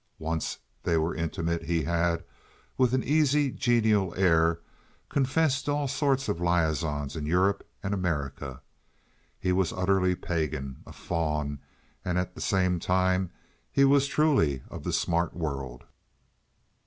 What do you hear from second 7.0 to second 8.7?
in Europe and America.